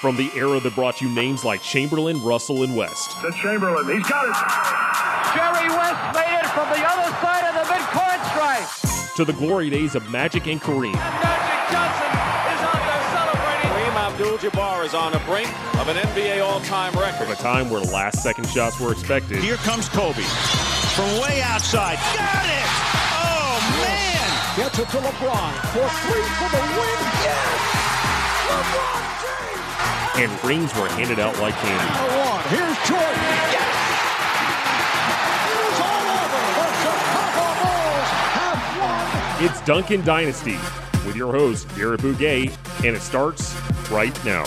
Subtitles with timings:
[0.00, 3.12] From the era that brought you names like Chamberlain, Russell, and West.
[3.22, 4.36] To Chamberlain, he's got it.
[5.32, 9.16] Jerry West made it from the other side of the midcourt stripe.
[9.16, 10.92] To the glory days of Magic and Kareem.
[10.92, 13.70] And Magic Johnson is out there celebrating.
[13.72, 15.48] Kareem Abdul-Jabbar is on the brink
[15.80, 17.26] of an NBA all-time record.
[17.26, 19.38] From a time where last second shots were expected.
[19.42, 20.22] Here comes Kobe
[20.92, 21.96] from way outside.
[22.14, 22.68] Got it!
[23.16, 24.28] Oh, man!
[24.56, 26.98] Gets it to LeBron for three for the win.
[27.24, 27.60] Yes!
[28.46, 29.45] LeBron James!
[30.18, 31.84] And rings were handed out like candy.
[32.16, 32.42] One.
[32.48, 33.20] Here's Jordan.
[33.52, 33.86] Yes!
[35.52, 36.40] It is all over.
[36.56, 39.44] The Chicago Bulls have won.
[39.44, 40.58] It's Duncan Dynasty
[41.06, 43.54] with your host, Garrett Bouguet, and it starts
[43.90, 44.44] right now.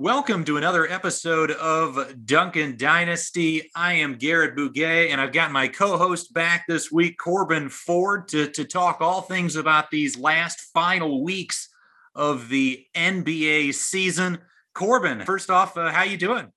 [0.00, 3.70] Welcome to another episode of Duncan Dynasty.
[3.76, 8.48] I am Garrett Bouguet, and I've got my co-host back this week, Corbin Ford, to,
[8.52, 11.68] to talk all things about these last final weeks
[12.14, 14.38] of the NBA season.
[14.74, 16.50] Corbin, first off, uh, how you doing?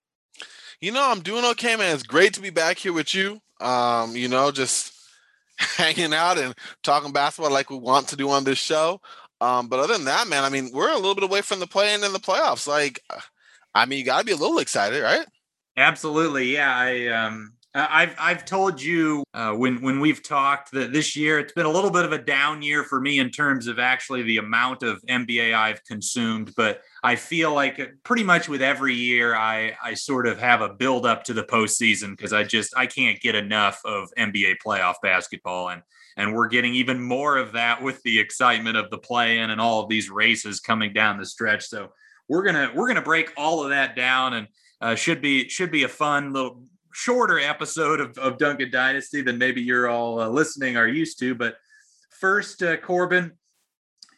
[0.80, 1.96] You know, I'm doing okay, man.
[1.96, 3.42] It's great to be back here with you.
[3.60, 4.94] Um, you know, just
[5.58, 9.02] hanging out and talking basketball like we want to do on this show.
[9.42, 11.68] Um, but other than that, man, I mean, we're a little bit away from the
[11.68, 12.66] play-in and the playoffs.
[12.66, 13.02] Like,
[13.76, 15.26] I mean, you got to be a little excited, right?
[15.76, 16.76] Absolutely, yeah.
[16.76, 21.54] I um, I've I've told you uh, when when we've talked that this year it's
[21.54, 24.38] been a little bit of a down year for me in terms of actually the
[24.38, 29.36] amount of NBA I've consumed, but I feel like uh, pretty much with every year
[29.36, 32.86] I I sort of have a build up to the postseason because I just I
[32.86, 35.82] can't get enough of NBA playoff basketball and
[36.16, 39.82] and we're getting even more of that with the excitement of the play-in and all
[39.82, 41.66] of these races coming down the stretch.
[41.66, 41.90] So
[42.30, 44.48] we're gonna we're gonna break all of that down and
[44.82, 49.38] uh, should be should be a fun little shorter episode of, of Duncan Dynasty than
[49.38, 51.36] maybe you're all uh, listening are used to.
[51.36, 51.56] But
[52.10, 53.34] first, uh, Corbin,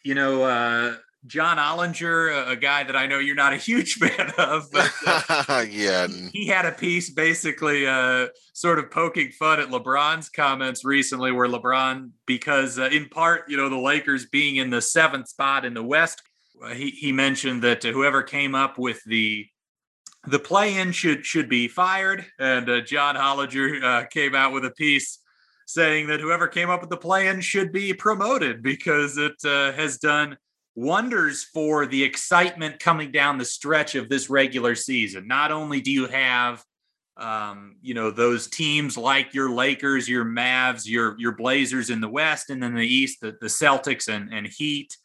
[0.04, 0.44] you know.
[0.44, 0.96] Uh,
[1.28, 5.66] John Hollinger, a guy that I know you're not a huge fan of, but uh,
[5.70, 11.32] yeah, he had a piece basically uh, sort of poking fun at LeBron's comments recently,
[11.32, 15.66] where LeBron, because uh, in part, you know, the Lakers being in the seventh spot
[15.66, 16.22] in the West,
[16.74, 19.48] he he mentioned that whoever came up with the
[20.28, 24.72] the play-in should should be fired, and uh, John Hollinger uh, came out with a
[24.72, 25.20] piece
[25.68, 30.38] saying that whoever came up with the play-in should be promoted because it has done
[30.76, 35.28] wonders for the excitement coming down the stretch of this regular season.
[35.28, 36.64] Not only do you have
[37.18, 42.10] um, you know those teams like your Lakers, your Mavs, your your Blazers in the
[42.10, 44.96] West, and then the East, the, the Celtics and, and Heat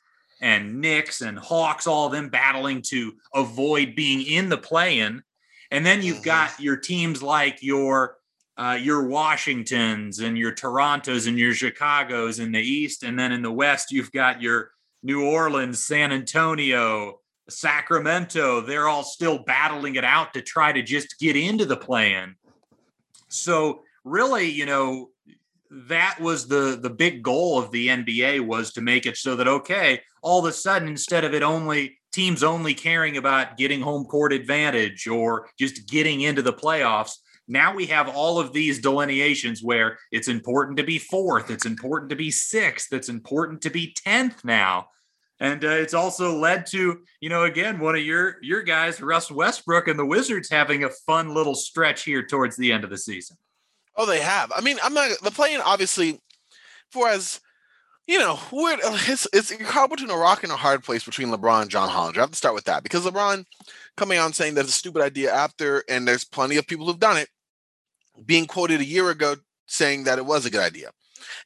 [0.40, 5.22] and Knicks and Hawks, all of them battling to avoid being in the play-in.
[5.70, 8.16] And then you've got your teams like your
[8.56, 13.40] uh, your Washingtons and your Torontos and your Chicago's in the East, and then in
[13.40, 20.04] the West you've got your New Orleans, San Antonio, Sacramento, they're all still battling it
[20.04, 22.34] out to try to just get into the play-in.
[23.28, 25.10] So really, you know,
[25.70, 29.46] that was the the big goal of the NBA was to make it so that
[29.46, 34.04] okay, all of a sudden instead of it only teams only caring about getting home
[34.04, 37.12] court advantage or just getting into the playoffs,
[37.46, 42.10] now we have all of these delineations where it's important to be fourth, it's important
[42.10, 44.88] to be sixth, it's important to be 10th now.
[45.40, 49.30] And uh, it's also led to, you know, again, one of your your guys, Russ
[49.30, 52.98] Westbrook and the Wizards having a fun little stretch here towards the end of the
[52.98, 53.38] season.
[53.96, 54.52] Oh, they have.
[54.54, 56.20] I mean, I'm not the playing obviously
[56.90, 57.40] for as
[58.10, 61.28] you know, we're, uh, it's it's caught between a rock and a hard place between
[61.28, 62.16] LeBron and John Hollinger.
[62.16, 63.44] I have to start with that because LeBron
[63.96, 67.18] coming on saying that's a stupid idea after, and there's plenty of people who've done
[67.18, 67.28] it,
[68.26, 70.90] being quoted a year ago saying that it was a good idea.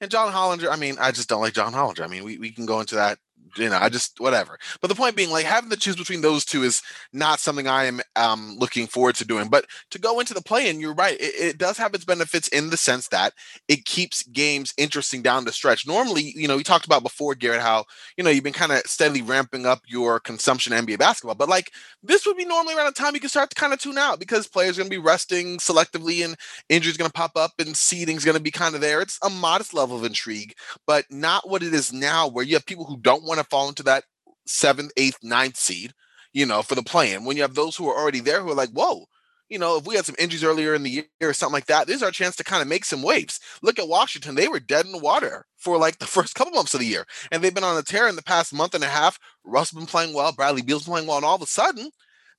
[0.00, 2.00] And John Hollinger, I mean, I just don't like John Hollinger.
[2.00, 3.18] I mean, we, we can go into that
[3.56, 4.58] you know, I just whatever.
[4.80, 6.82] But the point being, like having to choose between those two is
[7.12, 9.48] not something I am um, looking forward to doing.
[9.48, 12.48] But to go into the play, and you're right, it, it, does have its benefits
[12.48, 13.32] in the sense that
[13.68, 15.86] it keeps games interesting down the stretch.
[15.86, 17.84] Normally, you know, we talked about before, Garrett, how
[18.16, 21.48] you know you've been kind of steadily ramping up your consumption of NBA basketball, but
[21.48, 21.70] like
[22.02, 24.18] this would be normally around the time you can start to kind of tune out
[24.18, 26.36] because players are going to be resting selectively, and
[26.68, 29.00] injuries going to pop up, and seeding's going to be kind of there.
[29.00, 30.54] It's a modest level of intrigue,
[30.86, 33.68] but not what it is now, where you have people who don't want to fall
[33.68, 34.04] into that
[34.46, 35.92] seventh, eighth, ninth seed,
[36.32, 37.24] you know, for the play-in.
[37.24, 39.06] When you have those who are already there who are like, whoa,
[39.48, 41.86] you know, if we had some injuries earlier in the year or something like that,
[41.86, 43.40] this is our chance to kind of make some waves.
[43.62, 44.34] Look at Washington.
[44.34, 47.06] They were dead in the water for like the first couple months of the year.
[47.30, 49.18] And they've been on a tear in the past month and a half.
[49.44, 51.90] Russ been playing well, Bradley Beal's playing well, and all of a sudden,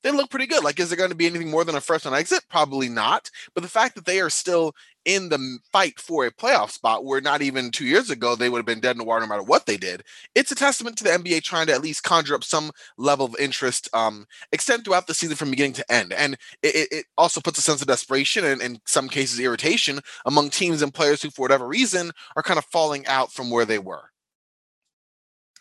[0.04, 0.64] they look pretty good.
[0.64, 2.44] Like, is there going to be anything more than a first on exit?
[2.50, 3.30] Probably not.
[3.54, 4.74] But the fact that they are still
[5.06, 8.58] in the fight for a playoff spot where not even two years ago they would
[8.58, 10.04] have been dead in the water no matter what they did.
[10.34, 13.36] It's a testament to the NBA trying to at least conjure up some level of
[13.40, 16.12] interest, um, extend throughout the season from beginning to end.
[16.12, 20.50] And it, it also puts a sense of desperation and in some cases irritation among
[20.50, 23.80] teams and players who, for whatever reason, are kind of falling out from where they
[23.80, 24.10] were.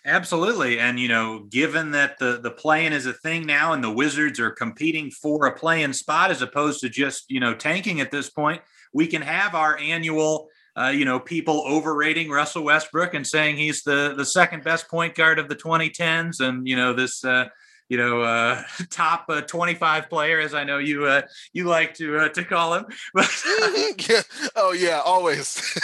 [0.06, 0.78] Absolutely.
[0.78, 4.38] And, you know, given that the, the play-in is a thing now and the Wizards
[4.38, 8.28] are competing for a play-in spot as opposed to just, you know, tanking at this
[8.28, 8.60] point,
[8.94, 10.48] we can have our annual,
[10.78, 15.14] uh, you know, people overrating Russell Westbrook and saying he's the, the second best point
[15.14, 16.40] guard of the 2010s.
[16.40, 17.48] And, you know, this, uh,
[17.88, 22.18] you know, uh, top uh, 25 player, as I know you uh, you like to
[22.18, 22.86] uh, to call him.
[24.08, 24.22] yeah.
[24.56, 25.78] Oh yeah, always.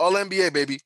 [0.00, 0.80] All NBA, baby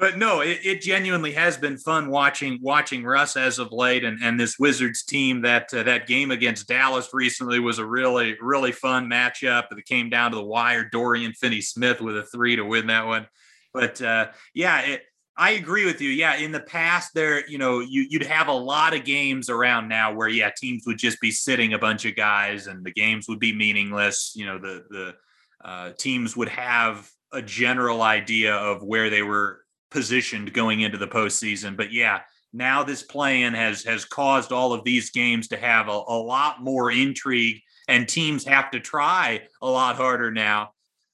[0.00, 4.18] but no, it, it, genuinely has been fun watching watching Russ as of late, and,
[4.22, 5.42] and this Wizards team.
[5.42, 9.68] That uh, that game against Dallas recently was a really really fun matchup.
[9.68, 10.88] That came down to the wire.
[10.90, 13.28] Dorian Finney-Smith with a three to win that one.
[13.74, 15.02] But uh, yeah, it,
[15.36, 16.08] I agree with you.
[16.10, 19.88] Yeah, in the past, there you know you, you'd have a lot of games around
[19.88, 23.28] now where yeah teams would just be sitting a bunch of guys, and the games
[23.28, 24.32] would be meaningless.
[24.34, 25.14] You know the the
[25.62, 29.59] uh, teams would have a general idea of where they were
[29.90, 31.76] positioned going into the postseason.
[31.76, 32.20] But yeah,
[32.52, 36.62] now this play-in has has caused all of these games to have a, a lot
[36.62, 40.70] more intrigue, and teams have to try a lot harder now.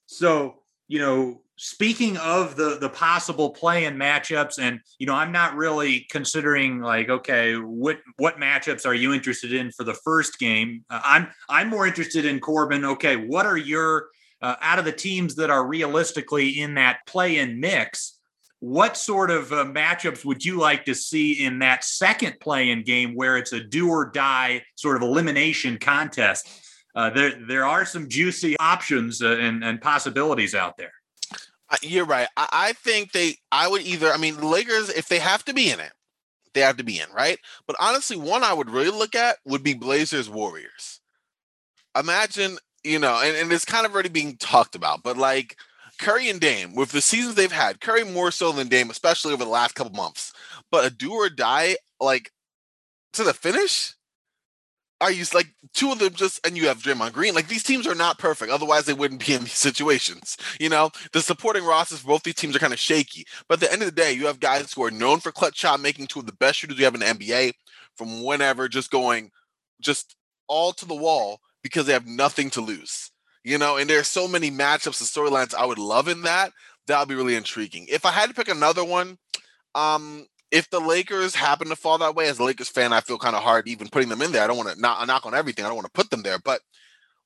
[0.07, 5.57] So you know, speaking of the the possible play-in matchups, and you know, I'm not
[5.57, 10.85] really considering like, okay, what what matchups are you interested in for the first game?
[10.89, 12.85] Uh, I'm I'm more interested in Corbin.
[12.85, 14.09] Okay, what are your
[14.43, 18.16] uh, out of the teams that are realistically in that play-in mix?
[18.61, 23.15] What sort of uh, matchups would you like to see in that second play-in game
[23.15, 26.49] where it's a do or die sort of elimination contest?
[26.95, 30.93] Uh, there, there are some juicy options uh, and, and possibilities out there.
[31.83, 32.29] You're right.
[32.37, 33.37] I, I think they.
[33.51, 34.11] I would either.
[34.11, 35.93] I mean, the Lakers, if they have to be in it,
[36.55, 37.39] they have to be in, right?
[37.67, 41.01] But honestly, one I would really look at would be Blazers Warriors.
[41.99, 45.57] Imagine, you know, and, and it's kind of already being talked about, but like
[45.99, 49.45] Curry and Dame, with the seasons they've had, Curry more so than Dame, especially over
[49.45, 50.33] the last couple months.
[50.71, 52.31] But a do or die, like
[53.15, 53.95] to the finish.
[54.99, 57.35] Are you like two of them just and you have Draymond Green?
[57.35, 60.39] Like these teams are not perfect, otherwise they wouldn't be in these situations.
[60.59, 63.27] You know, the supporting rosters for both these teams are kind of shaky.
[63.47, 65.59] But at the end of the day, you have guys who are known for clutch
[65.59, 67.53] shot making, two of the best shooters we have in the NBA
[67.97, 69.31] from whenever, just going
[69.83, 70.17] just
[70.49, 73.11] all to the wall because they have nothing to lose
[73.47, 76.51] you know, and there's so many matchups and storylines I would love in that.
[76.89, 77.87] That would be really intriguing.
[77.89, 79.19] If I had to pick another one,
[79.77, 83.19] um, if the Lakers happen to fall that way, as a Lakers fan, I feel
[83.19, 84.43] kind of hard even putting them in there.
[84.43, 85.65] I don't want to knock on everything.
[85.65, 86.61] I don't want to put them there, but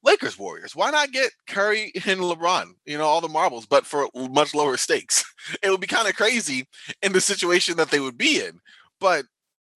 [0.04, 0.76] Lakers Warriors.
[0.76, 2.72] Why not get Curry and LeBron?
[2.84, 5.24] You know, all the marbles, but for much lower stakes.
[5.62, 6.68] It would be kind of crazy
[7.00, 8.60] in the situation that they would be in.
[9.00, 9.24] But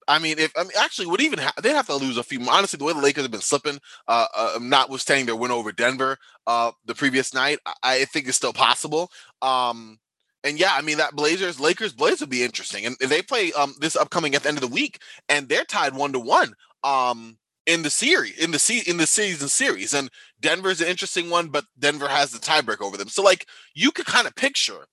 [0.09, 2.41] I mean, if I mean, actually, would even ha- they'd have to lose a few.
[2.49, 3.79] Honestly, the way the Lakers have been slipping,
[4.09, 8.37] uh, uh notwithstanding their win over Denver, uh, the previous night, I, I think it's
[8.37, 9.11] still possible.
[9.43, 9.99] Um,
[10.43, 13.75] and yeah, I mean that Blazers, Lakers, Blazers would be interesting, and they play um
[13.81, 16.55] this upcoming at the end of the week, and they're tied one to one.
[16.83, 20.11] Um, in the series, in the se- in the season series, and
[20.41, 23.09] Denver's an interesting one, but Denver has the tiebreak over them.
[23.09, 24.87] So like you could kind of picture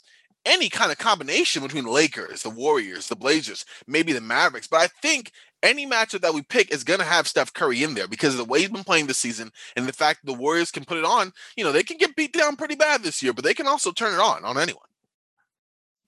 [0.46, 4.68] any kind of combination between the Lakers, the Warriors, the Blazers, maybe the Mavericks.
[4.68, 5.32] But I think
[5.64, 8.38] any matchup that we pick is going to have Steph Curry in there because of
[8.38, 11.06] the way he's been playing this season and the fact the Warriors can put it
[11.06, 11.32] on.
[11.56, 13.92] You know, they can get beat down pretty bad this year, but they can also
[13.92, 14.84] turn it on on anyone.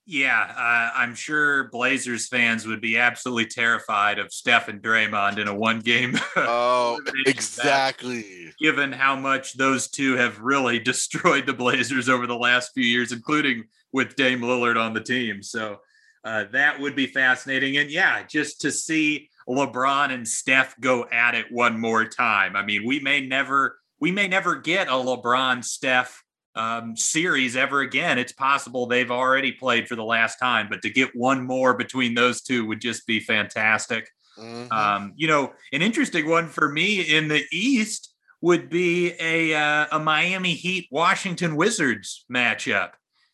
[0.06, 5.48] Yeah, uh, I'm sure Blazers fans would be absolutely terrified of Steph and Draymond in
[5.48, 6.18] a one game.
[6.36, 8.52] Oh, exactly.
[8.60, 13.12] given how much those two have really destroyed the Blazers over the last few years,
[13.12, 15.42] including with Dame Lillard on the team.
[15.42, 15.78] So
[16.24, 17.76] uh, that would be fascinating.
[17.78, 22.56] And yeah, just to see LeBron and Steph go at it one more time.
[22.56, 26.23] I mean, we may never we may never get a LeBron Steph
[26.54, 28.18] um, series ever again.
[28.18, 32.14] It's possible they've already played for the last time, but to get one more between
[32.14, 34.08] those two would just be fantastic.
[34.38, 34.72] Mm-hmm.
[34.72, 39.86] Um, you know, an interesting one for me in the East would be a uh,
[39.92, 42.90] a Miami Heat Washington Wizards matchup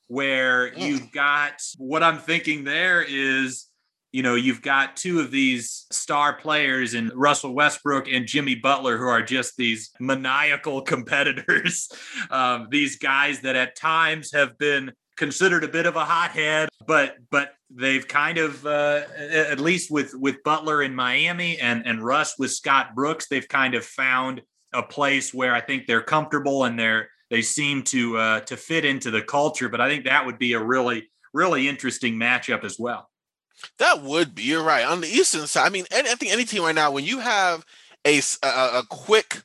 [0.07, 0.79] where mm.
[0.79, 3.67] you've got what I'm thinking there is
[4.12, 8.99] you know, you've got two of these star players in Russell Westbrook and Jimmy Butler,
[8.99, 11.88] who are just these maniacal competitors.
[12.31, 17.17] Um, these guys that at times have been considered a bit of a hothead, but
[17.31, 22.37] but they've kind of uh, at least with with Butler in Miami and and Russ
[22.38, 26.79] with Scott Brooks, they've kind of found a place where I think they're comfortable and
[26.79, 29.69] they're they seem to uh, to fit into the culture.
[29.69, 33.09] But I think that would be a really really interesting matchup as well.
[33.79, 34.43] That would be.
[34.43, 34.85] You're right.
[34.85, 37.64] On the Eastern side, I mean, I think any team right now, when you have
[38.07, 39.43] a a, a quick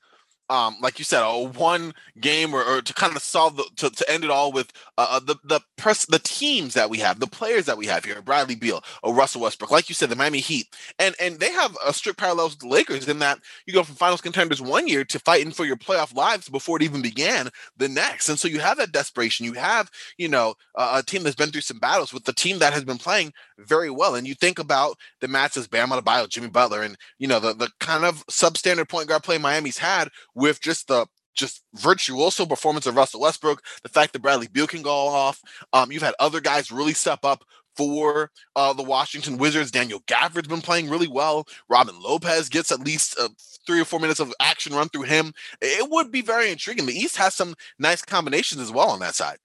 [0.50, 3.90] um, like you said, a one game or, or to kind of solve the to,
[3.90, 7.20] to end it all with uh, uh, the the press the teams that we have,
[7.20, 10.16] the players that we have here, Bradley Beal or Russell Westbrook, like you said, the
[10.16, 10.68] Miami Heat,
[11.00, 13.96] and and they have a strict parallels with the Lakers in that you go from
[13.96, 17.90] Finals contenders one year to fighting for your playoff lives before it even began the
[17.90, 19.46] next, and so you have that desperation.
[19.46, 22.60] You have you know a, a team that's been through some battles with the team
[22.60, 26.50] that has been playing very well, and you think about the matches Bam Adebayo, Jimmy
[26.50, 30.62] Butler, and you know the the kind of substandard point guard play Miami's had with
[30.62, 34.92] just the just virtuoso performance of Russell Westbrook, the fact that Bradley Beal can go
[34.92, 35.42] off.
[35.74, 37.44] Um, you've had other guys really step up
[37.76, 39.72] for uh, the Washington Wizards.
[39.72, 41.46] Daniel Gafford's been playing really well.
[41.70, 43.30] Robin Lopez gets at least uh,
[43.68, 45.34] three or four minutes of action run through him.
[45.62, 46.86] It would be very intriguing.
[46.86, 49.40] The East has some nice combinations as well on that side.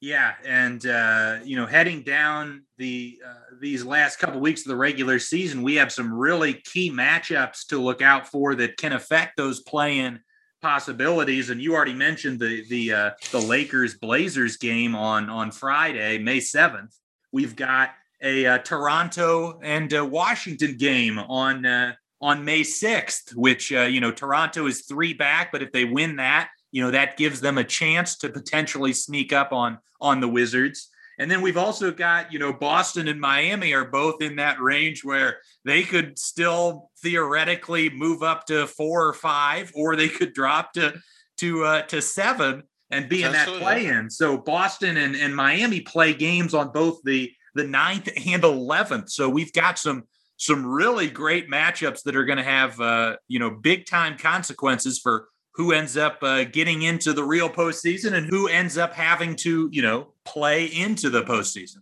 [0.00, 4.76] Yeah, and uh, you know, heading down the uh, these last couple weeks of the
[4.76, 9.38] regular season, we have some really key matchups to look out for that can affect
[9.38, 10.20] those play-in
[10.60, 11.48] possibilities.
[11.48, 16.40] And you already mentioned the the uh, the Lakers Blazers game on on Friday, May
[16.40, 16.94] seventh.
[17.32, 17.90] We've got
[18.22, 24.00] a uh, Toronto and uh, Washington game on uh, on May sixth, which uh, you
[24.00, 27.58] know Toronto is three back, but if they win that you know that gives them
[27.58, 30.90] a chance to potentially sneak up on on the Wizards.
[31.18, 35.02] And then we've also got, you know, Boston and Miami are both in that range
[35.02, 40.74] where they could still theoretically move up to four or five, or they could drop
[40.74, 40.94] to
[41.38, 44.10] to uh, to seven and be in that play in.
[44.10, 49.10] So Boston and, and Miami play games on both the the ninth and eleventh.
[49.10, 50.04] So we've got some
[50.36, 54.98] some really great matchups that are going to have uh, you know big time consequences
[54.98, 59.34] for who ends up uh, getting into the real postseason and who ends up having
[59.34, 61.78] to, you know, play into the postseason.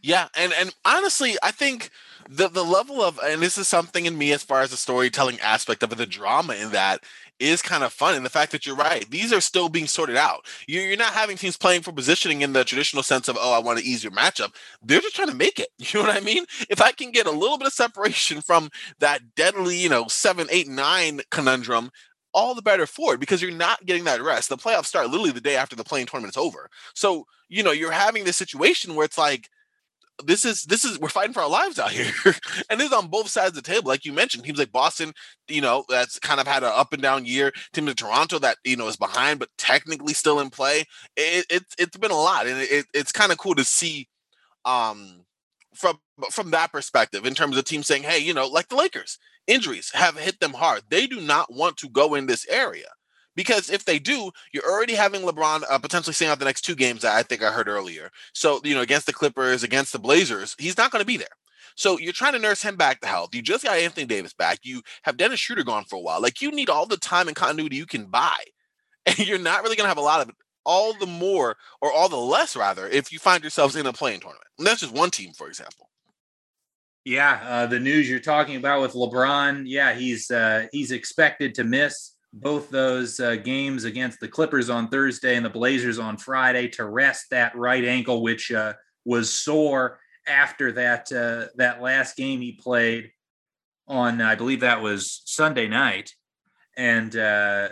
[0.00, 1.90] Yeah, and and honestly, I think
[2.28, 5.40] the the level of and this is something in me as far as the storytelling
[5.40, 7.00] aspect of it, the drama in that
[7.38, 8.14] is kind of fun.
[8.14, 10.46] And the fact that you're right, these are still being sorted out.
[10.66, 13.80] You're, not having teams playing for positioning in the traditional sense of, oh, I want
[13.80, 14.54] ease your matchup.
[14.82, 15.68] They're just trying to make it.
[15.78, 16.44] You know what I mean?
[16.68, 20.46] If I can get a little bit of separation from that deadly, you know, seven,
[20.50, 21.90] eight, nine conundrum
[22.32, 24.48] all the better for it because you're not getting that rest.
[24.48, 26.68] The playoffs start literally the day after the play-in tournament's over.
[26.94, 29.48] So, you know, you're having this situation where it's like,
[30.24, 32.12] this is this is we're fighting for our lives out here.
[32.70, 33.88] And this is on both sides of the table.
[33.88, 35.12] Like you mentioned teams like boston
[35.46, 37.52] you know that's kind of had an up and down year.
[37.72, 40.84] Teams like toronto that you know is behind but technically still in play.
[41.16, 44.08] It, it, it's been a lot and it, it's kind of cool to see
[44.64, 45.24] um
[45.74, 46.00] from
[46.32, 49.90] from that perspective in terms of teams saying hey you know like the lakers injuries
[49.94, 50.82] have hit them hard.
[50.88, 52.86] They do not want to go in this area
[53.34, 56.74] because if they do, you're already having LeBron uh, potentially staying out the next two
[56.74, 57.04] games.
[57.04, 58.10] I think I heard earlier.
[58.34, 61.26] So you know, against the Clippers, against the Blazers, he's not going to be there.
[61.76, 63.32] So you're trying to nurse him back to health.
[63.36, 64.58] You just got Anthony Davis back.
[64.64, 66.20] You have Dennis Schroeder gone for a while.
[66.20, 68.38] Like you need all the time and continuity you can buy,
[69.06, 70.34] and you're not really going to have a lot of it.
[70.66, 74.20] All the more, or all the less, rather, if you find yourselves in a play-in
[74.20, 74.44] tournament.
[74.58, 75.87] And that's just one team, for example.
[77.08, 81.64] Yeah, uh, the news you're talking about with LeBron, yeah, he's uh, he's expected to
[81.64, 86.68] miss both those uh, games against the Clippers on Thursday and the Blazers on Friday
[86.68, 88.74] to rest that right ankle, which uh,
[89.06, 93.10] was sore after that uh, that last game he played
[93.86, 96.12] on, I believe that was Sunday night,
[96.76, 97.70] and uh,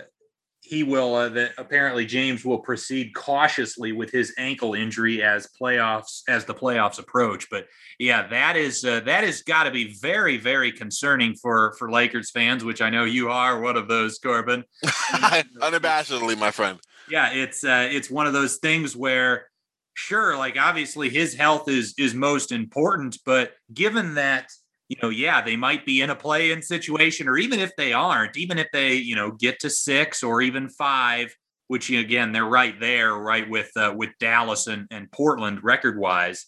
[0.67, 6.23] he will uh, that apparently James will proceed cautiously with his ankle injury as playoffs
[6.29, 7.49] as the playoffs approach.
[7.51, 7.67] But
[8.01, 12.31] yeah, that is uh, that has got to be very very concerning for for Lakers
[12.31, 14.65] fans, which I know you are one of those, Corbin.
[14.85, 16.81] Unabashedly, my friend.
[17.09, 19.47] Yeah, it's uh, it's one of those things where
[19.95, 24.51] sure, like obviously his health is is most important, but given that
[24.89, 27.93] you know, yeah, they might be in a play in situation, or even if they
[27.93, 31.35] aren't, even if they, you know, get to six or even five,
[31.69, 36.47] which again, they're right there, right with uh, with Dallas and, and Portland record wise.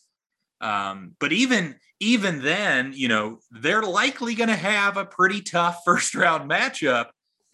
[0.60, 5.80] Um, but even even then, you know, they're likely going to have a pretty tough
[5.84, 7.06] first round matchup.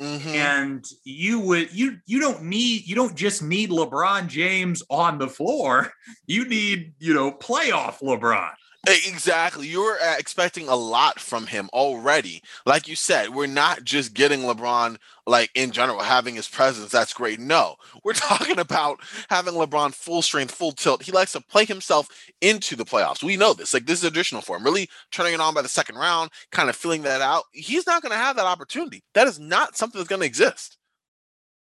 [0.02, 0.28] Mm-hmm.
[0.28, 5.28] And you would you you don't need you don't just need LeBron James on the
[5.28, 5.92] floor.
[6.26, 8.50] You need, you know, playoff LeBron.
[8.86, 9.66] Exactly.
[9.66, 12.42] You're uh, expecting a lot from him already.
[12.66, 16.90] Like you said, we're not just getting LeBron, like in general, having his presence.
[16.90, 17.40] That's great.
[17.40, 19.00] No, we're talking about
[19.30, 21.02] having LeBron full strength, full tilt.
[21.02, 22.08] He likes to play himself
[22.42, 23.22] into the playoffs.
[23.22, 23.72] We know this.
[23.72, 24.64] Like, this is additional for him.
[24.64, 27.44] Really turning it on by the second round, kind of filling that out.
[27.52, 29.02] He's not going to have that opportunity.
[29.14, 30.76] That is not something that's going to exist.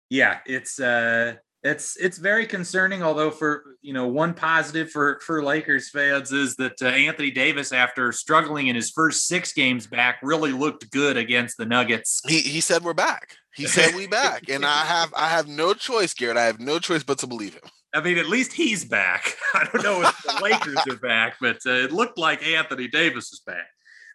[0.09, 1.35] Yeah, it's uh
[1.65, 3.01] it's it's very concerning.
[3.01, 7.71] Although for you know one positive for for Lakers fans is that uh, Anthony Davis,
[7.71, 12.21] after struggling in his first six games back, really looked good against the Nuggets.
[12.27, 13.35] He he said we're back.
[13.55, 16.37] He said we back, and I have I have no choice, Garrett.
[16.37, 17.63] I have no choice but to believe him.
[17.93, 19.35] I mean, at least he's back.
[19.55, 23.31] I don't know if the Lakers are back, but uh, it looked like Anthony Davis
[23.33, 23.67] is back.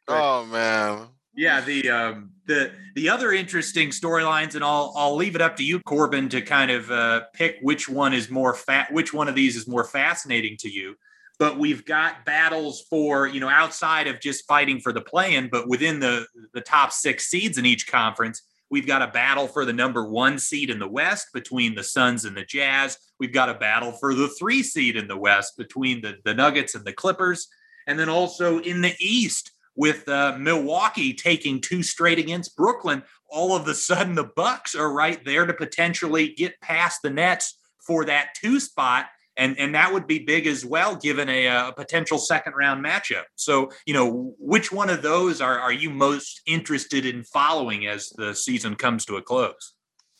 [0.06, 1.08] But, oh man.
[1.34, 5.64] Yeah, the um, the the other interesting storylines, and I'll I'll leave it up to
[5.64, 9.36] you, Corbin, to kind of uh, pick which one is more fat, which one of
[9.36, 10.96] these is more fascinating to you.
[11.38, 15.68] But we've got battles for you know outside of just fighting for the play-in, but
[15.68, 19.72] within the the top six seeds in each conference, we've got a battle for the
[19.72, 22.98] number one seed in the West between the Suns and the Jazz.
[23.20, 26.74] We've got a battle for the three seed in the West between the the Nuggets
[26.74, 27.46] and the Clippers,
[27.86, 33.56] and then also in the East with uh, Milwaukee taking two straight against Brooklyn, all
[33.56, 38.04] of a sudden the Bucks are right there to potentially get past the Nets for
[38.04, 39.06] that two spot.
[39.38, 43.22] And, and that would be big as well, given a, a potential second round matchup.
[43.36, 48.10] So, you know, which one of those are, are you most interested in following as
[48.10, 49.72] the season comes to a close?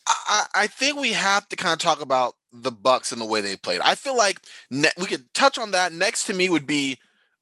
[0.07, 3.41] I, I think we have to kind of talk about the Bucks and the way
[3.41, 3.81] they played.
[3.81, 4.39] I feel like
[4.71, 5.93] ne- we could touch on that.
[5.93, 6.97] Next to me would be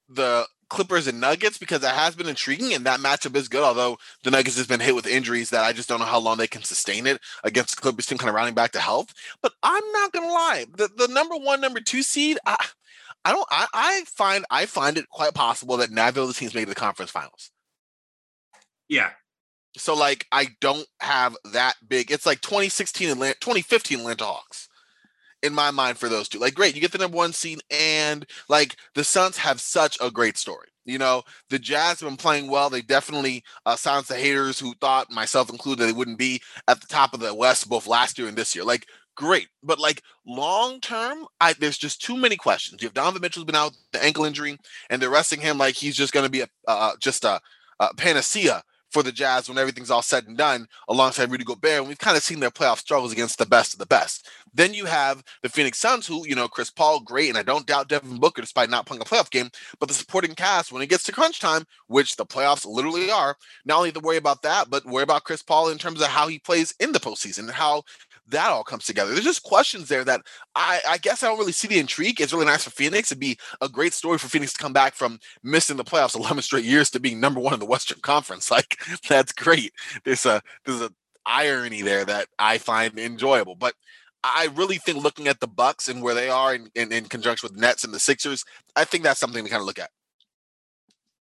[0.09, 3.63] the Clippers and Nuggets because it has been intriguing and that matchup is good.
[3.63, 6.37] Although the Nuggets has been hit with injuries that I just don't know how long
[6.37, 9.13] they can sustain it against the Clippers team kind of rounding back to health.
[9.41, 12.55] But I'm not gonna lie, the, the number one, number two seed, I,
[13.25, 16.53] I don't I, I find I find it quite possible that neither of the teams
[16.53, 17.51] make the conference finals.
[18.87, 19.09] Yeah.
[19.77, 22.11] So like I don't have that big.
[22.11, 24.68] It's like 2016 and 2015 Atlanta Hawks
[25.43, 26.39] in my mind for those two.
[26.39, 30.11] Like, great, you get the number one seed, and like the Suns have such a
[30.11, 30.67] great story.
[30.85, 32.69] You know, the Jazz have been playing well.
[32.69, 36.87] They definitely uh, silenced the haters who thought, myself included, they wouldn't be at the
[36.87, 38.63] top of the West both last year and this year.
[38.63, 42.81] Like, great, but like long term, I there's just too many questions.
[42.81, 44.57] You have Donovan Mitchell's been out the ankle injury,
[44.89, 47.39] and they're resting him like he's just going to be a uh, just a,
[47.79, 51.79] a panacea for the Jazz when everything's all said and done, alongside Rudy Gobert.
[51.79, 54.27] And we've kind of seen their playoff struggles against the best of the best.
[54.53, 57.29] Then you have the Phoenix Suns, who, you know, Chris Paul, great.
[57.29, 59.49] And I don't doubt Devin Booker, despite not playing a playoff game.
[59.79, 63.37] But the supporting cast, when it gets to crunch time, which the playoffs literally are,
[63.65, 66.27] not only to worry about that, but worry about Chris Paul in terms of how
[66.27, 67.83] he plays in the postseason and how
[68.29, 69.11] that all comes together.
[69.11, 70.21] There's just questions there that
[70.55, 72.21] I, I guess I don't really see the intrigue.
[72.21, 73.11] It's really nice for Phoenix.
[73.11, 76.43] It'd be a great story for Phoenix to come back from missing the playoffs 11
[76.43, 78.49] straight years to being number one in the Western Conference.
[78.59, 79.71] Like that's great.
[80.03, 80.91] There's a there's a
[81.25, 83.55] irony there that I find enjoyable.
[83.55, 83.73] But
[84.23, 87.47] I really think looking at the Bucks and where they are in, in, in conjunction
[87.49, 88.43] with Nets and the Sixers,
[88.75, 89.91] I think that's something to kind of look at.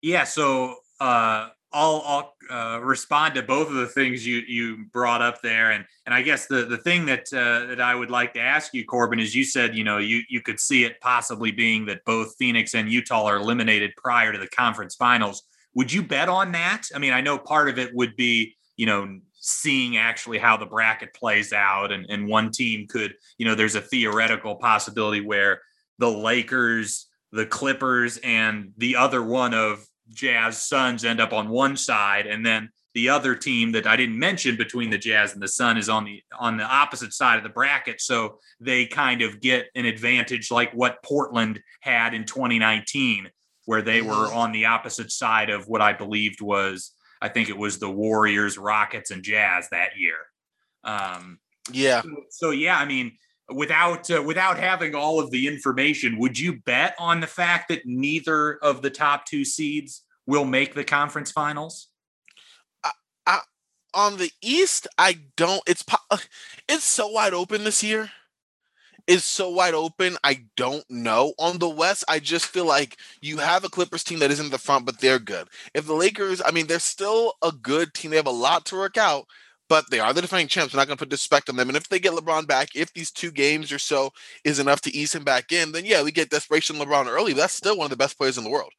[0.01, 0.23] Yeah.
[0.23, 5.43] So uh I'll I'll uh, respond to both of the things you you brought up
[5.43, 8.39] there, and and I guess the the thing that uh, that I would like to
[8.39, 11.85] ask you, Corbin, is you said you know you you could see it possibly being
[11.85, 15.43] that both Phoenix and Utah are eliminated prior to the conference finals.
[15.75, 16.87] Would you bet on that?
[16.95, 20.65] I mean, I know part of it would be you know seeing actually how the
[20.65, 25.61] bracket plays out, and and one team could you know there's a theoretical possibility where
[25.99, 31.75] the Lakers, the Clippers, and the other one of Jazz Suns end up on one
[31.77, 35.47] side, and then the other team that I didn't mention between the Jazz and the
[35.47, 38.01] Sun is on the on the opposite side of the bracket.
[38.01, 43.29] So they kind of get an advantage like what Portland had in 2019,
[43.65, 44.37] where they were Mm-hmm.
[44.37, 48.57] on the opposite side of what I believed was I think it was the Warriors,
[48.57, 50.17] Rockets, and Jazz that year.
[50.83, 51.39] Um,
[51.71, 52.01] Yeah.
[52.01, 53.17] so, so yeah, I mean,
[53.53, 57.85] without uh, without having all of the information, would you bet on the fact that
[57.85, 61.87] neither of the top two seeds will make the conference finals?
[63.97, 65.61] on the East, I don't.
[65.67, 65.83] It's
[66.69, 68.11] it's so wide open this year.
[69.07, 70.17] It's so wide open.
[70.23, 71.33] I don't know.
[71.39, 74.51] On the West, I just feel like you have a Clippers team that isn't in
[74.51, 75.47] the front, but they're good.
[75.73, 78.11] If the Lakers, I mean, they're still a good team.
[78.11, 79.25] They have a lot to work out,
[79.69, 80.73] but they are the defending champs.
[80.73, 81.69] We're not going to put disrespect on them.
[81.69, 84.11] And if they get LeBron back, if these two games or so
[84.43, 87.33] is enough to ease him back in, then yeah, we get desperation LeBron early.
[87.33, 88.71] That's still one of the best players in the world,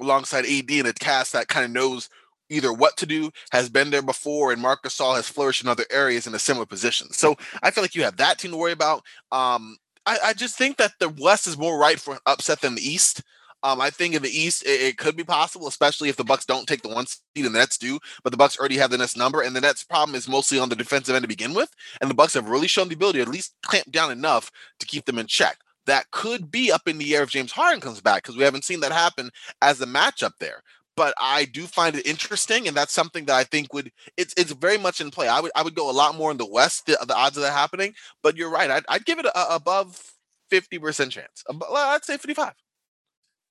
[0.00, 2.08] alongside AD and a cast that kind of knows
[2.50, 5.84] either what to do, has been there before, and Marc Gasol has flourished in other
[5.90, 7.12] areas in a similar position.
[7.12, 9.02] So I feel like you have that team to worry about.
[9.30, 9.76] Um,
[10.06, 12.82] I, I just think that the West is more ripe for an upset than the
[12.82, 13.22] East.
[13.62, 16.44] Um, I think in the East it, it could be possible, especially if the Bucks
[16.44, 17.98] don't take the one seed and the Nets do.
[18.22, 20.68] But the Bucks already have the Nets number, and the Nets' problem is mostly on
[20.68, 21.70] the defensive end to begin with.
[22.00, 24.86] And the Bucks have really shown the ability to at least clamp down enough to
[24.86, 25.58] keep them in check.
[25.86, 28.64] That could be up in the air if James Harden comes back because we haven't
[28.64, 29.30] seen that happen
[29.62, 30.62] as a matchup there.
[30.98, 34.50] but I do find it interesting, and that's something that I think would it's it's
[34.50, 35.28] very much in play.
[35.28, 37.44] I would I would go a lot more in the West, the, the odds of
[37.44, 37.94] that happening.
[38.20, 40.12] But you're right, I'd, I'd give it a, above
[40.50, 41.44] fifty percent chance.
[41.72, 42.54] I'd say fifty five.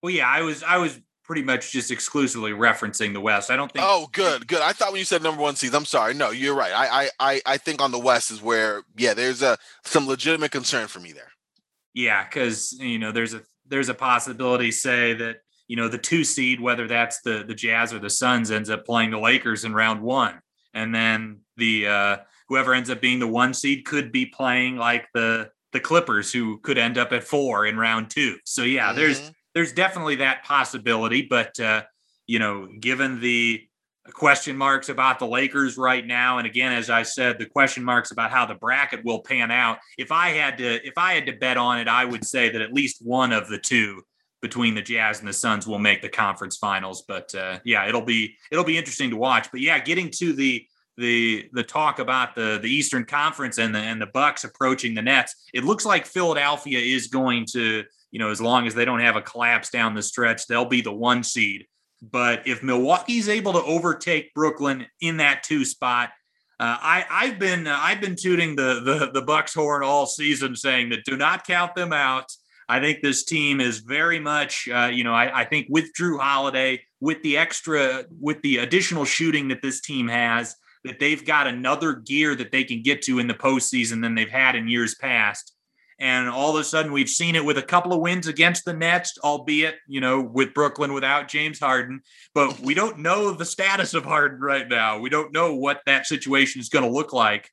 [0.02, 3.52] Well, yeah, I was I was pretty much just exclusively referencing the West.
[3.52, 3.86] I don't think.
[3.88, 4.62] Oh, good, good.
[4.62, 6.14] I thought when you said number one seeds, I'm sorry.
[6.14, 6.72] No, you're right.
[6.74, 10.88] I I I think on the West is where yeah, there's a some legitimate concern
[10.88, 11.32] for me there.
[11.94, 16.24] Yeah, because you know there's a there's a possibility, say that you know the two
[16.24, 19.74] seed, whether that's the the Jazz or the Suns, ends up playing the Lakers in
[19.74, 20.40] round one,
[20.74, 25.08] and then the uh, whoever ends up being the one seed could be playing like
[25.14, 28.38] the the Clippers, who could end up at four in round two.
[28.46, 28.98] So yeah, mm-hmm.
[28.98, 31.82] there's there's definitely that possibility, but uh,
[32.28, 33.63] you know, given the
[34.13, 38.12] question marks about the Lakers right now, and again, as I said, the question marks
[38.12, 39.80] about how the bracket will pan out.
[39.98, 42.62] If I had to, if I had to bet on it, I would say that
[42.62, 44.04] at least one of the two
[44.43, 47.04] between the Jazz and the Suns will make the conference finals.
[47.08, 49.48] But uh, yeah, it'll be it'll be interesting to watch.
[49.52, 50.67] But yeah, getting to the
[50.98, 55.02] the the talk about the the Eastern Conference and the and the Bucks approaching the
[55.02, 59.00] Nets, it looks like Philadelphia is going to you know, as long as they don't
[59.00, 61.65] have a collapse down the stretch, they'll be the one seed.
[62.02, 66.10] But if Milwaukee's able to overtake Brooklyn in that two spot,
[66.60, 70.56] uh, I, I've been uh, I've been tooting the, the the Bucks horn all season,
[70.56, 72.32] saying that do not count them out.
[72.70, 76.20] I think this team is very much, uh, you know, I, I, think with Jrue
[76.20, 81.48] Holiday, with the extra, with the additional shooting that this team has, that they've got
[81.48, 84.96] another gear that they can get to in the postseason than they've had in years
[84.96, 85.54] past.
[86.00, 88.74] And all of a sudden, we've seen it with a couple of wins against the
[88.74, 92.02] Nets, albeit, you know, with Brooklyn without James Harden.
[92.36, 95.00] But we don't know the status of Harden right now.
[95.00, 97.50] We don't know what that situation is going to look like.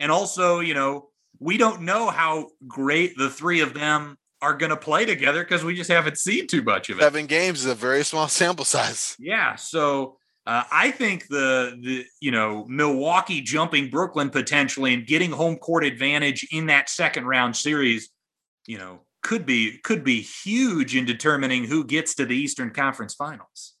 [0.00, 4.70] And also, you know, we don't know how great the three of them are going
[4.70, 7.02] to play together because we just haven't seen too much of it.
[7.02, 9.16] Seven games is a very small sample size.
[9.18, 9.54] Yeah.
[9.54, 15.56] So uh, I think the the you know Milwaukee jumping Brooklyn potentially and getting home
[15.56, 18.10] court advantage in that second round series,
[18.66, 23.14] you know, could be could be huge in determining who gets to the Eastern Conference
[23.14, 23.72] Finals.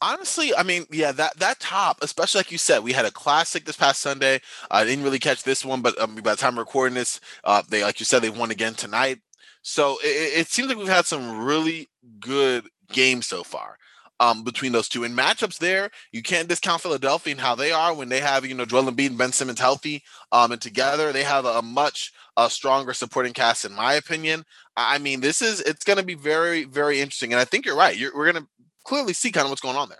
[0.00, 3.66] Honestly, I mean, yeah, that that top, especially like you said, we had a classic
[3.66, 4.40] this past Sunday.
[4.70, 7.84] I didn't really catch this one, but um, by the time recording this, uh, they
[7.84, 9.18] like you said they won again tonight.
[9.60, 13.76] So it, it seems like we've had some really good games so far
[14.22, 15.02] um, between those two.
[15.02, 18.54] And matchups there, you can't discount Philadelphia and how they are when they have, you
[18.54, 20.04] know, Joel Embiid and Ben Simmons healthy.
[20.30, 24.44] Um, and together they have a, a much uh, stronger supporting cast, in my opinion.
[24.76, 27.32] I mean, this is, it's going to be very, very interesting.
[27.32, 27.96] And I think you're right.
[27.96, 28.48] You're, we're going to
[28.84, 29.98] clearly see kind of what's going on there.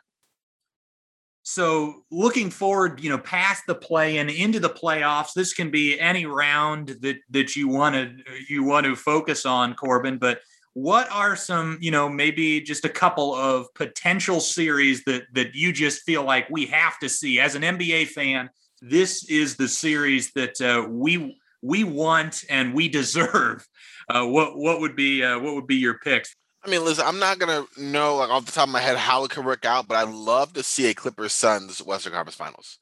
[1.42, 5.98] So looking forward, you know, past the play and into the playoffs, this can be
[5.98, 8.16] any round that that you want to
[8.48, 10.18] you want to focus on, Corbin.
[10.18, 10.38] But
[10.74, 15.72] what are some you know maybe just a couple of potential series that that you
[15.72, 18.48] just feel like we have to see as an nba fan
[18.80, 23.66] this is the series that uh, we we want and we deserve
[24.08, 27.18] uh, what what would be uh, what would be your picks I mean, listen, I'm
[27.18, 29.88] not gonna know like off the top of my head how it can work out,
[29.88, 32.78] but I'd love to see a Clippers Suns Western Conference Finals.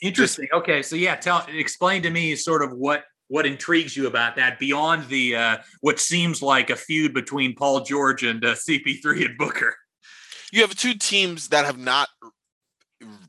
[0.00, 0.48] Interesting.
[0.50, 4.36] Just, okay, so yeah, tell explain to me sort of what what intrigues you about
[4.36, 9.24] that beyond the uh, what seems like a feud between Paul George and uh, CP3
[9.24, 9.74] and Booker?
[10.52, 12.10] You have two teams that have not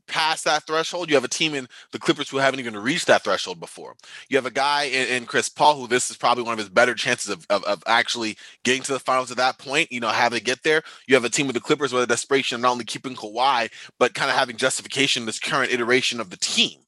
[0.06, 1.08] passed that threshold.
[1.08, 3.94] You have a team in the Clippers who haven't even reached that threshold before.
[4.28, 6.68] You have a guy in, in Chris Paul who this is probably one of his
[6.68, 10.08] better chances of, of, of, actually getting to the finals at that point, you know,
[10.08, 10.82] how they get there.
[11.08, 13.70] You have a team with the Clippers where the desperation of not only keeping Kawhi,
[13.98, 16.83] but kind of having justification in this current iteration of the team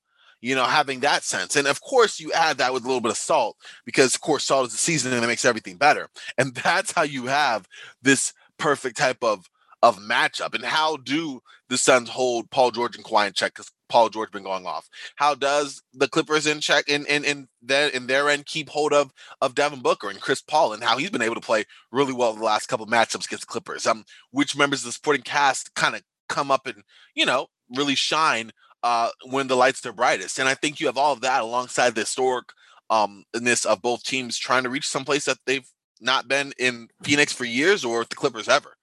[0.47, 1.57] you know, having that sense.
[1.57, 4.45] And of course, you add that with a little bit of salt because, of course,
[4.45, 6.09] salt is the seasoning that makes everything better.
[6.39, 7.67] And that's how you have
[8.01, 9.51] this perfect type of
[9.83, 10.55] of matchup.
[10.55, 13.55] And how do the Suns hold Paul George and Kawhi in check?
[13.55, 14.89] Because Paul George been going off.
[15.17, 18.93] How does the Clippers in check in in in their in their end keep hold
[18.93, 22.13] of of Devin Booker and Chris Paul and how he's been able to play really
[22.13, 23.85] well the last couple of matchups against Clippers?
[23.85, 26.85] Um, which members of the supporting cast kind of come up and
[27.17, 28.53] you know really shine
[28.87, 30.39] uh, when the lights are brightest.
[30.39, 32.47] And I think you have all of that alongside the historic
[32.89, 35.69] um of both teams trying to reach someplace that they've
[36.01, 38.77] not been in Phoenix for years or the Clippers ever.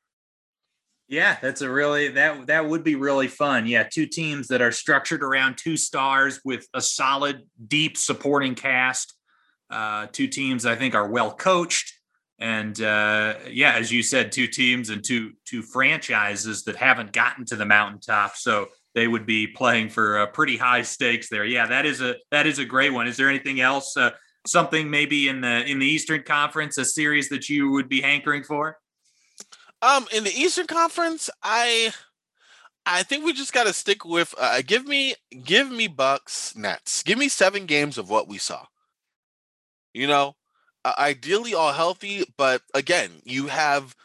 [1.07, 3.65] Yeah, that's a really that that would be really fun.
[3.65, 9.13] Yeah, two teams that are structured around two stars with a solid, deep supporting cast.
[9.69, 11.93] Uh, two teams I think are well coached,
[12.39, 17.45] and uh, yeah, as you said, two teams and two two franchises that haven't gotten
[17.45, 18.35] to the mountaintop.
[18.35, 21.45] So they would be playing for uh, pretty high stakes there.
[21.45, 23.07] Yeah, that is a that is a great one.
[23.07, 23.97] Is there anything else?
[23.97, 24.11] Uh,
[24.45, 28.43] something maybe in the in the Eastern Conference, a series that you would be hankering
[28.43, 28.77] for?
[29.81, 31.91] Um, in the Eastern Conference, I
[32.85, 37.03] I think we just got to stick with uh, give me give me Bucks Nets.
[37.03, 38.65] Give me seven games of what we saw.
[39.93, 40.35] You know,
[40.85, 43.95] uh, ideally all healthy, but again, you have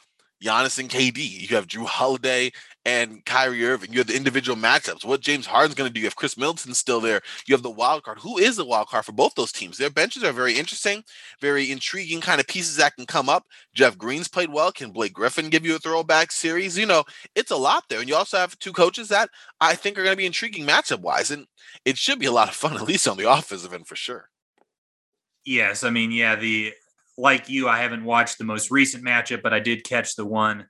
[0.42, 2.52] Giannis and KD, you have Jrue Holiday
[2.88, 3.92] and Kyrie Irving.
[3.92, 5.04] You have the individual matchups.
[5.04, 6.00] What James Harden's going to do?
[6.00, 7.20] You have Khris Middleton still there.
[7.46, 8.18] You have the wild card.
[8.20, 9.76] Who is the wild card for both those teams?
[9.76, 11.04] Their benches are very interesting,
[11.38, 13.44] very intriguing kind of pieces that can come up.
[13.74, 14.72] Jeff Green's played well.
[14.72, 16.78] Can Blake Griffin give you a throwback series?
[16.78, 18.00] You know, it's a lot there.
[18.00, 19.28] And you also have two coaches that
[19.60, 21.30] I think are going to be intriguing matchup wise.
[21.30, 21.46] And
[21.84, 24.30] it should be a lot of fun, at least on the offensive end for sure.
[25.44, 26.72] Yes, I mean, yeah, the
[27.18, 30.66] like you, I haven't watched the most recent matchup, but I did catch the one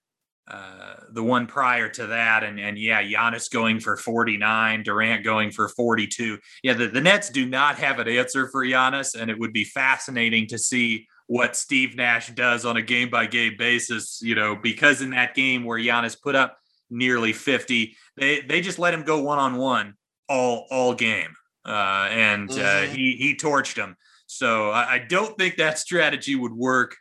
[0.51, 5.51] uh, the one prior to that, and and yeah, Giannis going for 49, Durant going
[5.51, 6.39] for 42.
[6.63, 9.65] Yeah, the, the Nets do not have an answer for Giannis, and it would be
[9.65, 14.21] fascinating to see what Steve Nash does on a game by game basis.
[14.23, 16.57] You know, because in that game where Giannis put up
[16.89, 19.95] nearly 50, they they just let him go one on one
[20.31, 21.35] all all game,
[21.67, 22.95] uh, and uh, mm-hmm.
[22.95, 23.97] he he torched him.
[24.27, 26.97] So I, I, don't think that strategy would work.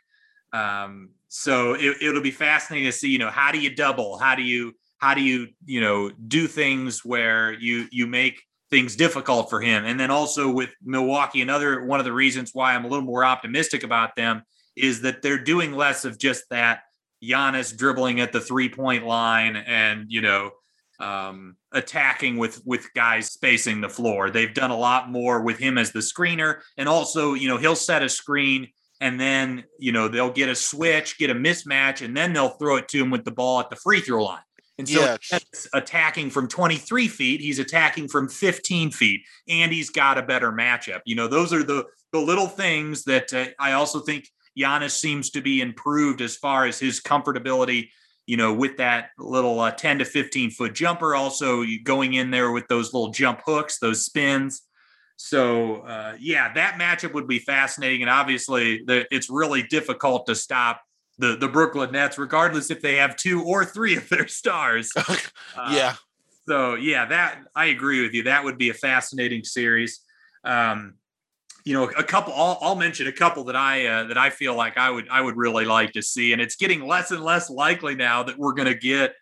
[0.54, 4.18] Um, so it, it'll be fascinating to see, you know, how do you double?
[4.18, 8.96] How do you how do you you know do things where you you make things
[8.96, 9.84] difficult for him?
[9.84, 13.24] And then also with Milwaukee, another one of the reasons why I'm a little more
[13.24, 14.42] optimistic about them
[14.76, 16.80] is that they're doing less of just that
[17.22, 20.50] Giannis dribbling at the three point line and you know
[20.98, 24.30] um, attacking with with guys spacing the floor.
[24.30, 27.76] They've done a lot more with him as the screener, and also you know he'll
[27.76, 28.68] set a screen
[29.00, 32.76] and then you know they'll get a switch, get a mismatch, and then they'll throw
[32.76, 34.40] it to him with the ball at the free throw line.
[34.78, 35.38] And so yeah.
[35.74, 41.00] attacking from 23 feet, he's attacking from 15 feet, and he's got a better matchup.
[41.04, 45.30] You know, those are the the little things that uh, I also think Giannis seems
[45.30, 47.88] to be improved as far as his comfortability
[48.28, 52.52] you know, with that little uh, 10 to 15 foot jumper, also going in there
[52.52, 54.67] with those little jump hooks, those spins.
[55.20, 58.02] So, uh, yeah, that matchup would be fascinating.
[58.02, 60.80] And obviously, the, it's really difficult to stop
[61.18, 64.92] the, the Brooklyn Nets, regardless if they have two or three of their stars.
[64.96, 65.94] uh, yeah.
[66.46, 68.22] So, yeah, that I agree with you.
[68.22, 70.00] That would be a fascinating series.
[70.44, 70.94] Um,
[71.64, 74.54] you know a couple I'll, I'll, mention a couple that i uh, that i feel
[74.54, 77.50] like i would i would really like to see and it's getting less and less
[77.50, 79.12] likely now that we're going to get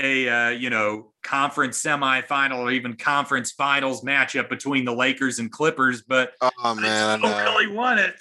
[0.00, 5.52] a uh, you know conference semifinal or even conference finals matchup between the lakers and
[5.52, 8.14] clippers but oh man i don't really want it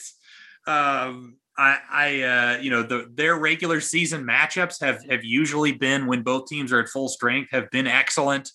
[0.67, 6.07] um, I, I uh, you know, the their regular season matchups have have usually been
[6.07, 8.51] when both teams are at full strength have been excellent.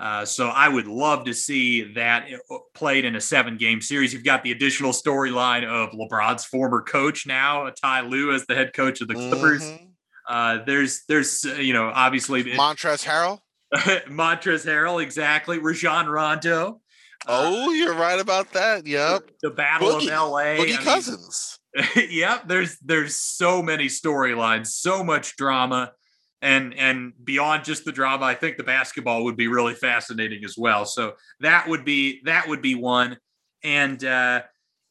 [0.00, 4.12] Uh, so I would love to see that uh, played in a seven game series.
[4.12, 8.72] You've got the additional storyline of LeBron's former coach now, Ty Lue, as the head
[8.72, 9.62] coach of the Clippers.
[9.62, 9.84] Mm-hmm.
[10.30, 13.40] Uh, there's, there's, uh, you know, obviously Montrezl Harrell.
[14.06, 15.58] Montrezl Harrell, exactly.
[15.58, 16.80] Rajon Rondo.
[17.26, 18.86] Uh, oh, you're right about that.
[18.86, 19.30] Yep.
[19.42, 20.64] The, Battle Boogie, of LA.
[20.64, 21.58] Boogie I Cousins.
[21.96, 22.48] Yep.
[22.48, 25.92] There's there's so many storylines, so much drama
[26.42, 30.56] and and beyond just the drama i think the basketball would be really fascinating as
[30.56, 33.16] well so that would be that would be one
[33.62, 34.40] and uh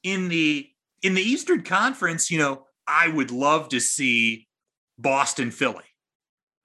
[0.04, 0.68] in the
[1.02, 4.48] in the eastern conference you know i would love to see
[5.02, 5.84] boston philly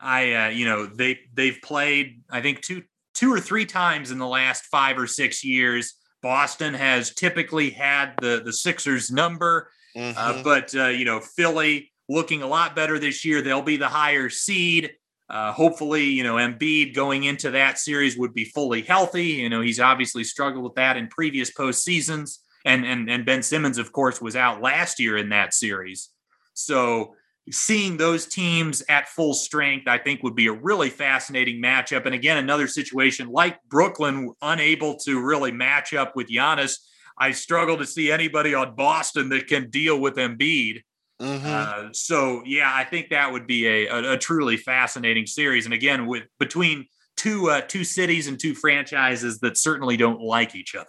[0.00, 2.82] i uh you know they they've played i think two
[3.14, 8.14] two or three times in the last five or six years boston has typically had
[8.20, 10.18] the the sixers number uh, mm-hmm.
[10.18, 13.42] uh, but uh, you know philly looking a lot better this year.
[13.42, 14.92] They'll be the higher seed.
[15.28, 19.26] Uh, hopefully, you know, Embiid going into that series would be fully healthy.
[19.26, 22.38] You know, he's obviously struggled with that in previous postseasons.
[22.66, 26.10] And, and, and Ben Simmons, of course, was out last year in that series.
[26.52, 27.14] So
[27.50, 32.06] seeing those teams at full strength, I think would be a really fascinating matchup.
[32.06, 36.78] And again, another situation like Brooklyn, unable to really match up with Giannis.
[37.18, 40.82] I struggle to see anybody on Boston that can deal with Embiid.
[41.20, 41.46] Mm-hmm.
[41.46, 45.64] Uh, so yeah, I think that would be a, a, a, truly fascinating series.
[45.64, 50.56] And again, with between two uh, two cities and two franchises that certainly don't like
[50.56, 50.88] each other.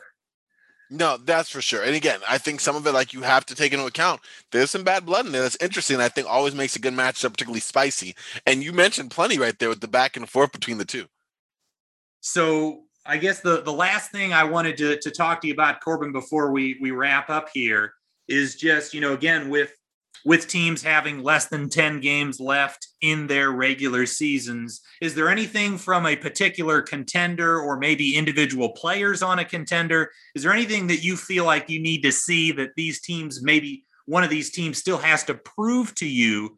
[0.89, 1.83] No, that's for sure.
[1.83, 4.21] And again, I think some of it, like you have to take into account,
[4.51, 5.41] there's some bad blood in there.
[5.41, 5.99] That's interesting.
[5.99, 8.15] I think always makes a good matchup particularly spicy.
[8.45, 11.05] And you mentioned plenty right there with the back and forth between the two.
[12.21, 15.81] So I guess the the last thing I wanted to to talk to you about,
[15.81, 17.93] Corbin, before we we wrap up here,
[18.27, 19.71] is just you know again with
[20.25, 24.81] with teams having less than 10 games left in their regular seasons.
[24.99, 30.11] Is there anything from a particular contender or maybe individual players on a contender?
[30.33, 33.83] Is there anything that you feel like you need to see that these teams, maybe
[34.07, 36.57] one of these teams still has to prove to you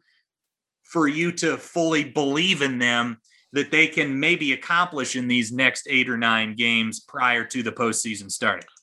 [0.84, 3.18] for you to fully believe in them
[3.52, 7.72] that they can maybe accomplish in these next eight or nine games prior to the
[7.72, 8.68] postseason starting?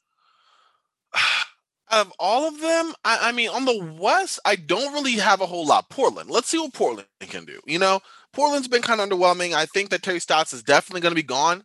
[1.91, 5.41] Out of all of them, I, I, mean, on the West, I don't really have
[5.41, 5.89] a whole lot.
[5.89, 7.59] Portland, let's see what Portland can do.
[7.65, 7.99] You know,
[8.33, 9.53] Portland's been kind of underwhelming.
[9.53, 11.63] I think that Terry Stotts is definitely going to be gone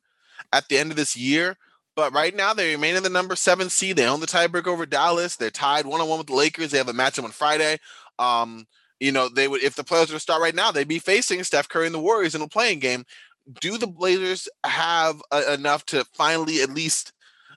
[0.53, 1.57] at the end of this year.
[1.97, 3.97] But right now, they remain in the number seven seed.
[3.97, 5.37] They own the tiebreak over Dallas.
[5.37, 6.71] They're tied one on one with the Lakers.
[6.71, 7.79] They have a matchup on Friday.
[8.19, 8.67] Um,
[9.01, 11.43] you know, they would if the players were to start right now, they'd be facing
[11.43, 13.05] Steph Curry and the Warriors in a play-in game.
[13.61, 17.13] Do the Blazers have a, enough to finally at least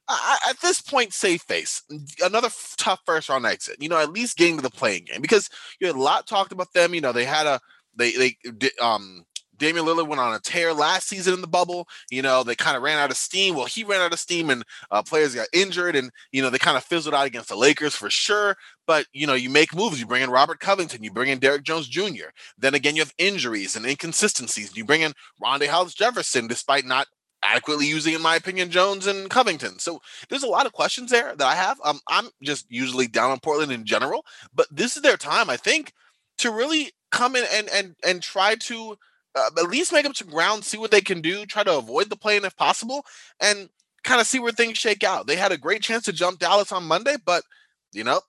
[0.08, 1.82] uh, at this point save face
[2.24, 3.78] another f- tough first round exit?
[3.82, 6.52] You know, at least getting to the play-in game because you had a lot talked
[6.52, 6.94] about them.
[6.94, 7.60] You know, they had a
[7.96, 8.38] they they
[8.82, 9.26] um
[9.58, 11.88] Damian Lillard went on a tear last season in the bubble.
[12.10, 13.56] You know, they kind of ran out of steam.
[13.56, 16.58] Well, he ran out of steam and uh, players got injured and, you know, they
[16.58, 18.58] kind of fizzled out against the Lakers for sure.
[18.88, 20.00] But, you know, you make moves.
[20.00, 21.04] You bring in Robert Covington.
[21.04, 22.32] You bring in Derrick Jones Jr.
[22.58, 24.76] Then again, you have injuries and inconsistencies.
[24.76, 27.08] You bring in Rondae Hollis Jefferson, despite not
[27.44, 29.80] adequately using, in my opinion, Jones and Covington.
[29.80, 31.80] So there's a lot of questions there that I have.
[31.84, 35.58] Um, I'm just usually down on Portland in general, but this is their time, I
[35.58, 35.94] think,
[36.40, 38.98] to really come in and and and try to
[39.36, 42.10] uh, at least make up some ground, see what they can do, try to avoid
[42.10, 43.06] the play-in if possible,
[43.40, 43.70] and
[44.04, 45.28] kind of see where things shake out.
[45.28, 47.44] They had a great chance to jump Dallas on Monday, but
[47.92, 48.22] you know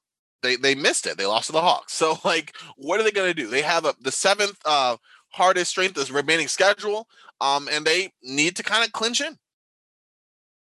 [0.43, 1.19] they they missed it.
[1.19, 1.95] They lost to the Hawks.
[2.05, 3.49] So like, what are they going to do?
[3.49, 4.97] They have a the seventh uh,
[5.35, 7.09] hardest strength is remaining schedule,
[7.41, 9.37] um, and they need to kind of clinch in.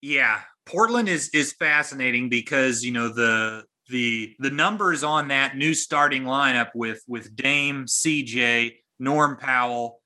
[0.02, 5.74] Yeah, Portland is is fascinating because you know the the the numbers on that new
[5.74, 10.00] starting lineup with with Dame, CJ, Norm Powell,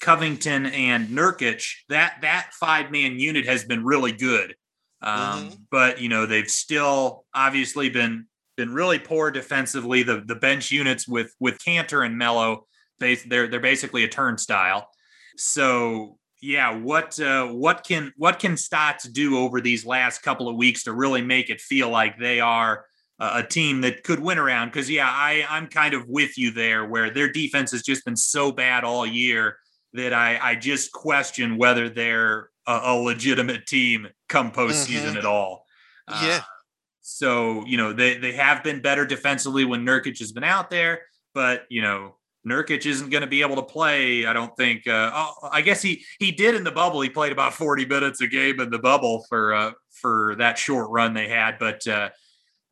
[0.00, 4.54] Covington and Nurkic, that that five man unit has been really good.
[5.00, 5.54] Um, mm-hmm.
[5.70, 10.02] But you know they've still obviously been been really poor defensively.
[10.02, 12.66] The the bench units with with Kanter and Melo,
[12.98, 14.88] they they're they're basically a turnstile.
[15.36, 20.56] So yeah, what uh, what can what can Stotts do over these last couple of
[20.56, 22.84] weeks to really make it feel like they are
[23.18, 24.68] a team that could win around?
[24.68, 28.16] Because yeah, I I'm kind of with you there, where their defense has just been
[28.16, 29.56] so bad all year
[29.94, 35.18] that I, I just question whether they're a, a legitimate team come postseason mm-hmm.
[35.18, 35.64] at all.
[36.08, 36.40] Yeah.
[36.40, 36.40] Uh,
[37.00, 41.02] so, you know, they, they have been better defensively when Nurkic has been out there,
[41.32, 44.26] but, you know, Nurkic isn't going to be able to play.
[44.26, 44.86] I don't think.
[44.86, 47.00] Uh, oh, I guess he he did in the bubble.
[47.00, 50.90] He played about forty minutes a game in the bubble for uh, for that short
[50.90, 52.10] run they had, but uh,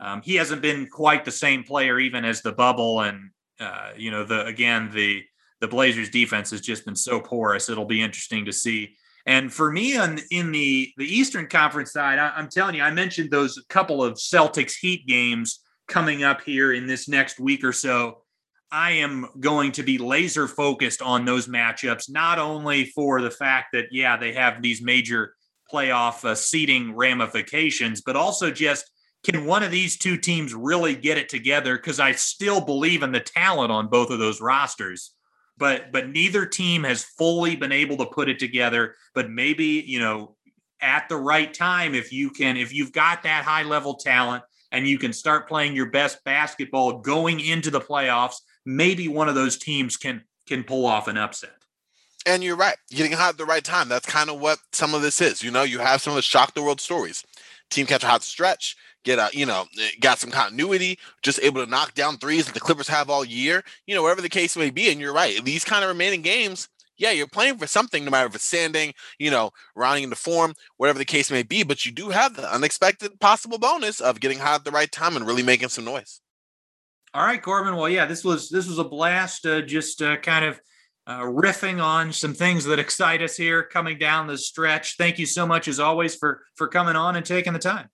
[0.00, 3.00] um, he hasn't been quite the same player even as the bubble.
[3.00, 3.30] And
[3.60, 5.22] uh, you know, the again the
[5.60, 7.68] the Blazers defense has just been so porous.
[7.68, 8.96] It'll be interesting to see.
[9.24, 12.90] And for me, on in the the Eastern Conference side, I, am telling you, I
[12.90, 17.72] mentioned those couple of Celtics Heat games coming up here in this next week or
[17.72, 18.22] so.
[18.72, 23.68] I am going to be laser focused on those matchups, not only for the fact
[23.74, 25.34] that yeah they have these major
[25.72, 28.90] playoff uh, seeding ramifications, but also just
[29.24, 31.76] can one of these two teams really get it together?
[31.76, 35.12] Because I still believe in the talent on both of those rosters
[35.58, 40.00] but but neither team has fully been able to put it together but maybe you
[40.00, 40.34] know
[40.80, 44.88] at the right time if you can if you've got that high level talent and
[44.88, 49.56] you can start playing your best basketball going into the playoffs maybe one of those
[49.56, 51.54] teams can can pull off an upset
[52.26, 55.02] and you're right getting hot at the right time that's kind of what some of
[55.02, 57.24] this is you know you have some of the shock the world stories
[57.70, 61.64] team catch a hot stretch get a you know eh, got some continuity, just able
[61.64, 63.62] to knock down threes that the Clippers have all year.
[63.86, 64.90] You know, whatever the case may be.
[64.90, 66.68] And you're right, these kind of remaining games.
[66.98, 70.54] Yeah, you're playing for something, no matter if it's standing, you know, rounding into form,
[70.76, 71.64] whatever the case may be.
[71.64, 75.16] But you do have the unexpected possible bonus of getting hot at the right time
[75.16, 76.20] and really making some noise.
[77.14, 77.76] All right, Corban.
[77.76, 79.44] Well, yeah, this was this was a blast.
[79.44, 80.60] Uh, just uh, kind of
[81.06, 84.96] uh, riffing on some things that excite us here coming down the stretch.
[84.96, 87.88] Thank you so much, as always, for for coming on and taking the time.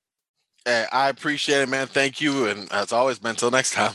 [0.65, 1.87] Hey, I appreciate it, man.
[1.87, 2.47] Thank you.
[2.47, 3.95] And as always, man, until next time.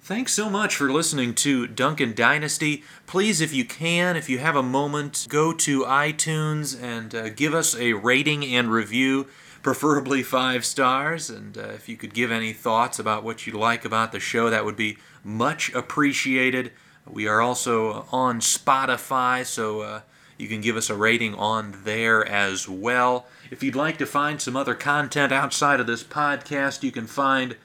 [0.00, 2.84] Thanks so much for listening to Duncan Dynasty.
[3.06, 7.54] Please, if you can, if you have a moment, go to iTunes and uh, give
[7.54, 9.26] us a rating and review,
[9.66, 11.28] preferably five stars.
[11.28, 14.48] And uh, if you could give any thoughts about what you like about the show,
[14.48, 16.70] that would be much appreciated.
[17.04, 20.00] We are also on Spotify, so uh,
[20.38, 23.26] you can give us a rating on there as well.
[23.50, 27.56] If you'd like to find some other content outside of this podcast, you can find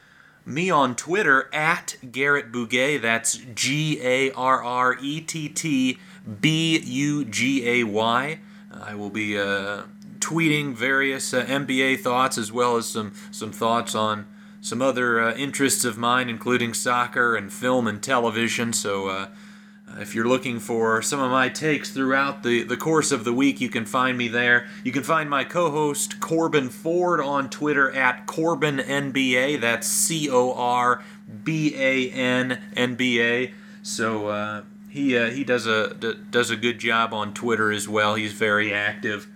[0.43, 2.99] me on Twitter at Garrett Bugay.
[2.99, 5.99] That's G A R R E T T
[6.41, 8.39] B U G A Y.
[8.73, 9.83] I will be uh,
[10.21, 14.27] tweeting various uh, NBA thoughts as well as some, some thoughts on
[14.61, 18.71] some other uh, interests of mine, including soccer and film and television.
[18.71, 19.27] So, uh,
[19.99, 23.59] if you're looking for some of my takes throughout the, the course of the week,
[23.59, 24.67] you can find me there.
[24.83, 29.59] You can find my co host Corban Ford on Twitter at Corban NBA.
[29.59, 31.03] That's C O R
[31.43, 33.53] B A N N B A.
[33.83, 37.87] So uh, he, uh, he does, a, d- does a good job on Twitter as
[37.89, 38.15] well.
[38.15, 39.27] He's very active.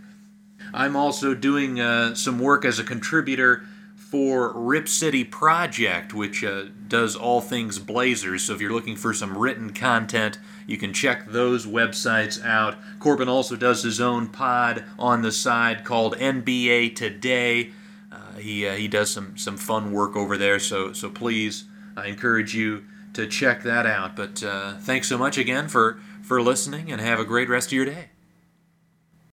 [0.75, 3.65] I'm also doing uh, some work as a contributor
[3.95, 8.43] for Rip City Project, which uh, does all things Blazers.
[8.43, 12.75] So if you're looking for some written content, you can check those websites out.
[12.99, 17.71] Corban also does his own pod on the side called NBA Today.
[18.11, 21.63] Uh, he, uh, he does some, some fun work over there, so, so please,
[21.95, 24.17] I encourage you to check that out.
[24.17, 27.73] But uh, thanks so much again for, for listening, and have a great rest of
[27.73, 28.09] your day.